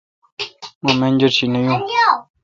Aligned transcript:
مہ 0.83 0.91
منجر 0.99 1.31
شی 1.37 1.45
نہ 1.53 1.59
یون 1.65 1.79